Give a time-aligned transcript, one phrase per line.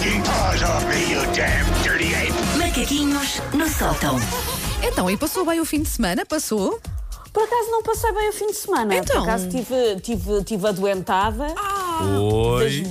[0.00, 2.32] taking paws off me, you damn dirty ape!
[2.58, 4.16] Macaquinhos no sótão.
[4.82, 6.24] Então, e passou bem o fim de semana?
[6.24, 6.80] Passou?
[7.32, 8.96] Por acaso não passei bem o fim de semana.
[8.96, 9.16] Então?
[9.16, 11.54] Por acaso tive, tive, tive adoentada.
[12.18, 12.86] Oi.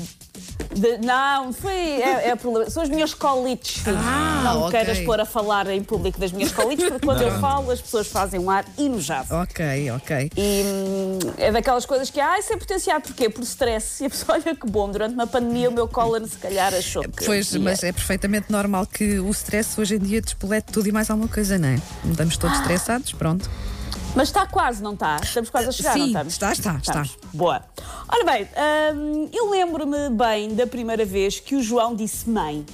[0.73, 1.73] De- não, foi.
[1.73, 2.69] É, é problema.
[2.69, 3.97] São as minhas colites, filho.
[3.99, 4.71] Ah, não me ok.
[4.71, 8.07] queiras pôr a falar em público das minhas colites, porque quando eu falo as pessoas
[8.07, 9.33] fazem um ar enojado.
[9.33, 10.31] Ok, ok.
[10.37, 13.29] E hum, é daquelas coisas que, ah, isso é potenciado, porquê?
[13.29, 14.03] Por stress.
[14.03, 17.03] E a pessoa, olha que bom, durante uma pandemia o meu cólera se calhar achou
[17.03, 17.25] que.
[17.25, 21.09] Pois, mas é perfeitamente normal que o stress hoje em dia despolete tudo e mais
[21.09, 21.79] alguma coisa, não é?
[22.09, 23.49] Estamos todos estressados, pronto.
[24.15, 25.17] Mas está quase, não está?
[25.23, 26.33] Estamos quase a chegar, não Sim, estamos?
[26.33, 27.01] está, está, está.
[27.03, 27.17] Estamos.
[27.33, 27.63] Boa.
[28.07, 28.47] Ora bem,
[28.95, 32.65] hum, eu lembro-me bem da primeira vez que o João disse mãe.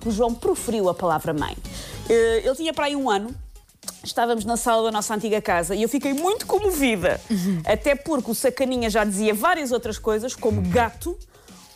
[0.00, 1.56] Que o João proferiu a palavra mãe.
[2.08, 3.34] Eh, Ele tinha para aí um ano.
[4.02, 7.20] Estávamos na sala da nossa antiga casa e eu fiquei muito comovida.
[7.66, 11.18] Até porque o Sacaninha já dizia várias outras coisas, como gato,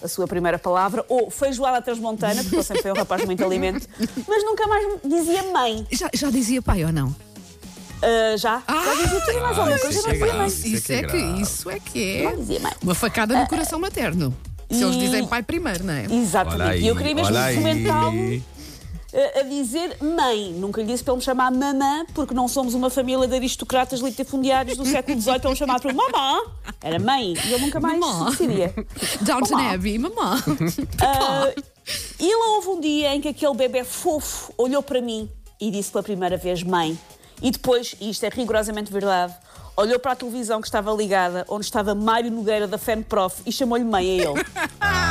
[0.02, 3.88] a sua primeira palavra, ou feijoada transmontana, porque eu sempre fui um rapaz muito alimento,
[4.26, 5.86] mas nunca mais dizia mãe.
[5.90, 7.14] Já, já dizia pai ou não?
[8.02, 8.62] Ah, já?
[8.68, 10.38] já dizia tudo mais alguma coisa, isso não é dizia grave.
[10.38, 10.48] mãe.
[10.48, 12.72] Isso é que é é isso é que Não é.
[12.82, 14.34] Uma facada no coração materno.
[14.70, 16.06] Se eles e- dizem pai primeiro, não é?
[16.10, 16.62] Exatamente.
[16.70, 18.42] aí, E eu queria mesmo documentá-lo
[19.14, 20.52] a, a dizer mãe.
[20.54, 24.00] Nunca lhe disse para ele me chamar mamã, porque não somos uma família de aristocratas
[24.00, 26.40] litifundiários do século XVIII para ele chamar para mamã.
[26.82, 27.34] Era mãe.
[27.34, 28.30] E ele nunca mais Mamã.
[28.30, 28.74] decidia.
[29.20, 29.72] Downton Mamá.
[29.74, 30.42] Abbey, mamã.
[31.02, 31.52] Ah,
[32.18, 35.28] e lá houve um dia em que aquele bebê fofo olhou para mim
[35.60, 36.98] e disse pela primeira vez mãe.
[37.42, 39.34] E depois, e isto é rigorosamente verdade,
[39.76, 43.84] olhou para a televisão que estava ligada, onde estava Mário Nogueira da FENPROF e chamou-lhe
[43.84, 44.44] mãe a ele.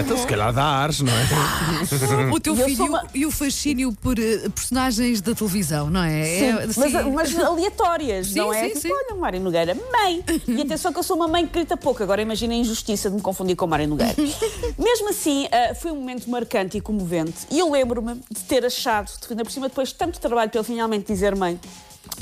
[0.00, 2.32] Então se calhar dá ares, não é?
[2.32, 5.90] O teu E eu filho sou uma- e o fascínio por eh, personagens da televisão,
[5.90, 6.24] não é?
[6.24, 7.10] Sim, É, mas, sim.
[7.12, 8.62] mas aleatórias, Sim, não é?
[8.62, 8.92] sim, tipo, sim.
[8.92, 10.24] olha, Mário Nogueira, mãe.
[10.46, 13.16] E atenção que eu sou uma mãe que grita pouco, agora imagina a injustiça de
[13.16, 14.14] me confundir com Mário Nogueira.
[14.78, 17.46] Mesmo assim, ah, foi um momento marcante e comovente.
[17.50, 20.60] E eu lembro-me de ter achado, de- ainda por cima depois de tanto trabalho para
[20.60, 21.58] ele finalmente dizer mãe,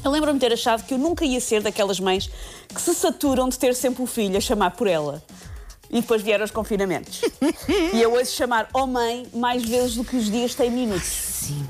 [0.04, 2.28] eu lembro-me de ter achado que eu nunca ia ser daquelas mães
[2.74, 5.22] que se saturam de ter sempre o filho a chamar por ela.
[5.90, 7.20] E depois vieram os confinamentos.
[7.94, 11.06] e eu ouço chamar oh mãe mais vezes do que os dias têm minutos.
[11.08, 11.64] Sim.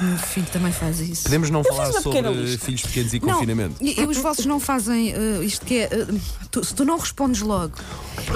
[0.00, 1.24] O meu filho também faz isso.
[1.24, 2.64] Podemos não fiz falar sobre lista.
[2.64, 3.74] filhos pequenos e Não, confinamento.
[3.80, 5.82] e, e os vossos não fazem eh, isto que é.
[5.90, 6.06] eh,
[6.48, 7.74] tu- se tu não respondes logo,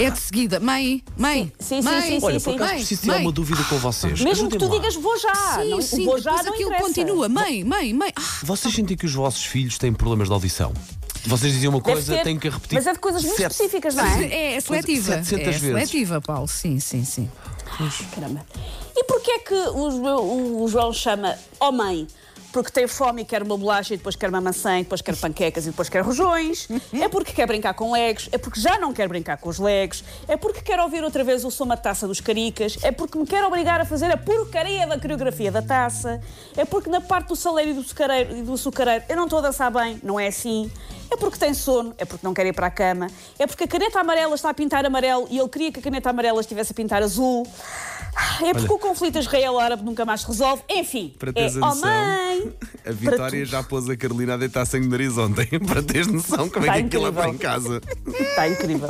[0.00, 0.58] é de seguida.
[0.58, 2.44] Mãe, mãe, Sim, sim, mãe, sim, sim, Olha, sim.
[2.44, 4.20] por acaso preciso tirar uma dúvida com vocês.
[4.20, 4.70] Mesmo que tu lá.
[4.76, 5.32] digas vou já.
[5.62, 6.86] Sim, não, sim, o vou já depois não aquilo interessa.
[6.88, 7.28] continua.
[7.28, 8.12] Mãe, mãe, mãe.
[8.16, 10.72] Ah, Vocês sentem que os vossos filhos têm problemas de audição?
[11.26, 12.74] Vocês diziam uma Deve coisa, ter, têm que repetir.
[12.74, 14.24] Mas é de coisas muito sete- específicas, não é?
[14.24, 15.12] é, é seletiva.
[15.14, 15.60] 700 é vezes.
[15.62, 16.46] seletiva, Paulo.
[16.48, 17.30] Sim, sim, sim.
[18.14, 18.44] Caramba.
[18.96, 22.06] E porquê é que o, João chama ó mãe?
[22.54, 25.16] Porque tem fome e quer uma bolacha e depois quer uma maçã e depois quer
[25.16, 26.68] panquecas e depois quer rojões.
[26.92, 28.28] É porque quer brincar com legos.
[28.30, 30.04] É porque já não quer brincar com os legos.
[30.28, 32.78] É porque quer ouvir outra vez o som da taça dos caricas.
[32.82, 36.20] É porque me quer obrigar a fazer a porcaria da coreografia da taça.
[36.56, 39.40] É porque na parte do saleiro e do açucareiro, e do açucareiro eu não estou
[39.40, 39.98] a dançar bem.
[40.00, 40.70] Não é assim.
[41.10, 43.06] É porque tem sono, é porque não quer ir para a cama,
[43.38, 46.10] é porque a caneta amarela está a pintar amarelo e ele queria que a caneta
[46.10, 47.46] amarela estivesse a pintar azul.
[48.42, 48.76] É porque Olha.
[48.76, 50.62] o conflito israelo-árabe nunca mais se resolve.
[50.68, 51.90] Enfim, é oh noção,
[52.38, 52.52] mãe.
[52.86, 55.46] A Vitória já pôs a Carolina a deitar sangue de nariz ontem.
[55.66, 57.80] Para teres noção como é Tá que aquilo é para em casa.
[58.06, 58.88] Está incrível.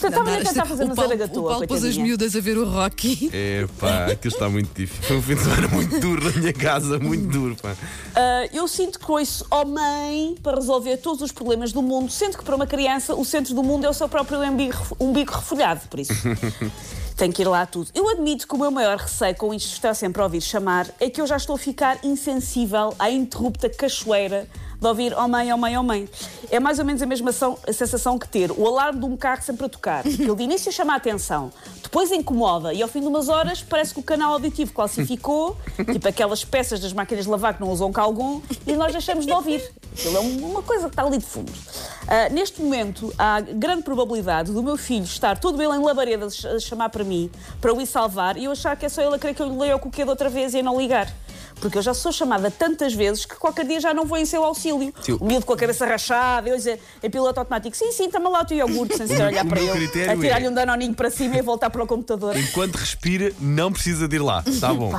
[0.00, 1.42] Portanto, estava a tentar fazer o uma Paulo, zaragatua.
[1.42, 3.30] o Paulo pôs as miúdas a ver o Rocky.
[3.32, 5.02] É pá, aquilo está muito difícil.
[5.04, 7.76] Foi um fim de semana muito duro na minha casa, muito duro, pá.
[8.14, 12.38] Ah, eu sinto que ouço oh mãe para resolver todos os problemas do mundo, sendo
[12.38, 15.80] que para uma criança o centro do mundo é o seu próprio umbigo, umbigo refolhado,
[15.88, 16.12] por isso.
[17.16, 17.90] Tem que ir lá tudo.
[17.92, 20.86] Eu admito que o meu maior receio com isto de estar sempre a ouvir chamar
[21.00, 24.46] é que eu já estou a ficar insensível à interrupta cachoeira
[24.80, 26.08] de ouvir oh mãe, oh mãe, oh mãe.
[26.50, 29.16] É mais ou menos a mesma ação- a sensação que ter o alarme de um
[29.16, 30.02] carro sempre a tocar.
[30.04, 31.50] Que ele de início chama a atenção,
[31.82, 35.56] depois incomoda e ao fim de umas horas parece que o canal auditivo calcificou,
[35.92, 39.32] tipo aquelas peças das máquinas de lavar que não usam calgon, e nós deixamos de
[39.32, 39.62] ouvir.
[39.92, 41.52] Aquilo é um- uma coisa que está ali de fundo.
[42.06, 46.58] Ah, neste momento, há grande probabilidade do meu filho estar todo ele em labaredas a
[46.60, 47.28] chamar para mim,
[47.60, 49.48] para o ir salvar, e eu achar que é só ele a querer que eu
[49.48, 51.12] lhe leia o coquedo outra vez e a não ligar.
[51.60, 54.44] Porque eu já sou chamada tantas vezes que qualquer dia já não vou em seu
[54.44, 54.92] auxílio.
[55.02, 55.16] Sim.
[55.20, 58.42] O miúdo com a cabeça rachada, eu dizer em piloto automático, sim, sim, toma lá
[58.42, 59.72] o teu iogurte, sem sequer olhar para ele.
[59.72, 62.36] critério A tirar-lhe é- um danoninho para cima e voltar para o computador.
[62.36, 64.42] Enquanto respira, não precisa de ir lá.
[64.46, 64.92] Está bom.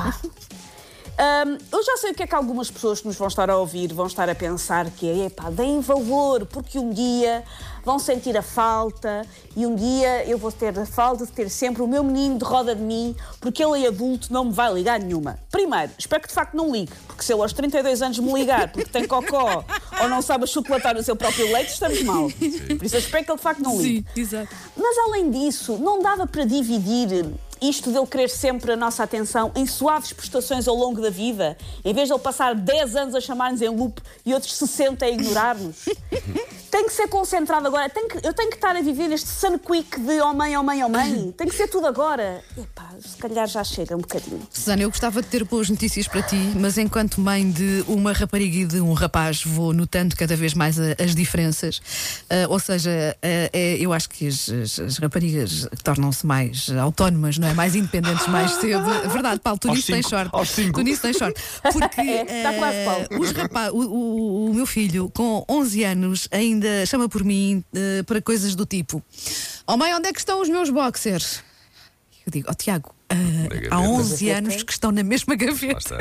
[1.20, 3.56] Hum, eu já sei o que é que algumas pessoas que nos vão estar a
[3.58, 7.44] ouvir vão estar a pensar que é, epá, deem valor, porque um dia
[7.84, 11.82] vão sentir a falta e um dia eu vou ter a falta de ter sempre
[11.82, 14.98] o meu menino de roda de mim, porque ele é adulto, não me vai ligar
[14.98, 15.38] nenhuma.
[15.50, 18.72] Primeiro, espero que de facto não ligue, porque se ele aos 32 anos me ligar
[18.72, 19.62] porque tem cocó
[20.00, 22.30] ou não sabe chocolatar o seu próprio leite, estamos mal.
[22.30, 24.06] Por isso eu espero que ele de facto não ligue.
[24.14, 24.56] Sim, exato.
[24.74, 27.26] Mas além disso, não dava para dividir
[27.60, 31.92] isto dele querer sempre a nossa atenção em suaves prestações ao longo da vida, em
[31.92, 35.86] vez de ele passar 10 anos a chamar-nos em loop e outros 60 a ignorar-nos.
[36.80, 37.90] Tem que ser concentrado agora.
[37.90, 40.62] Tem que- eu tenho que estar a viver neste sun quick de oh mãe, oh
[40.62, 41.30] mãe, oh mãe.
[41.36, 42.42] Tem que ser tudo agora.
[42.56, 44.40] Epá, se calhar já chega um bocadinho.
[44.50, 48.56] Susana, eu gostava de ter boas notícias para ti, mas enquanto mãe de uma rapariga
[48.60, 51.82] e de um rapaz, vou notando cada vez mais a- as diferenças.
[52.30, 57.36] Ah, ou seja, ah, é- eu acho que as, as- as raparigas tornam-se mais autónomas,
[57.36, 57.52] não é?
[57.52, 58.88] Mais independentes mais cedo.
[59.10, 60.30] Verdade, Paulo, tu Aos nisso tens sorte.
[60.32, 60.78] aos cinco.
[60.78, 61.38] Tu nisso tens sorte.
[61.70, 63.22] Porque É, está quase, ah, Paulo.
[63.22, 68.04] os rapa- o, o- o meu filho, com 11 anos, ainda chama por mim ah,
[68.04, 69.02] para coisas do tipo:
[69.66, 71.42] Oh mãe, onde é que estão os meus boxers?
[72.26, 73.78] Eu digo, ó Tiago, ah, há gaveta.
[73.78, 75.98] 11 anos que estão na mesma gaveta.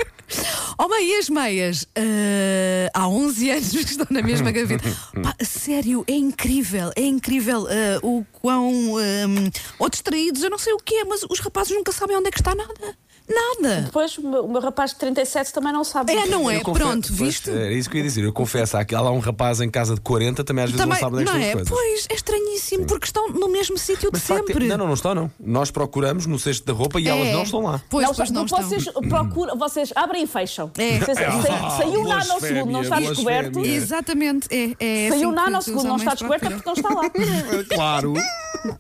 [0.78, 1.88] Oh mãe, e as meias?
[1.96, 4.90] Ah, há 11 anos que estão na mesma gaveta.
[5.24, 8.98] Pá, sério, é incrível, é incrível ah, o quão.
[8.98, 12.28] ah, ou distraídos, eu não sei o que é, mas os rapazes nunca sabem onde
[12.28, 12.98] é que está nada.
[13.30, 13.82] Nada.
[13.82, 16.12] Depois, o meu, o meu rapaz de 37 também não sabe.
[16.14, 16.60] É, não é?
[16.62, 17.50] Confesso- Pronto, pois, viste?
[17.52, 18.24] É isso que eu ia dizer.
[18.24, 21.00] Eu confesso, há, há lá um rapaz em casa de 40, também às vezes Também,
[21.02, 21.48] não sabe onde é que não é?
[21.48, 21.70] as coisas.
[21.70, 24.68] Pois, é estranhíssimo, porque estão no mesmo sítio de de facto, sempre.
[24.68, 25.32] Não, não, não estão, não.
[25.40, 27.34] Nós procuramos no cesto da roupa e elas É.
[27.34, 27.82] não estão lá.
[27.90, 28.62] Pois, não, pois não estão.
[28.64, 30.72] vocês procuram, vocês abrem e fecham.
[30.78, 30.98] É.
[31.00, 33.60] Vocês- sa- saiu Ah, nanosegundo, não está descoberto.
[33.60, 34.72] Exatamente, é.
[34.80, 37.10] é Saiu assim que nanosegundo, os não está descoberto é porque não está lá.
[37.76, 38.14] Claro.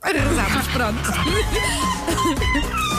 [0.01, 0.99] Arrasámos, pronto.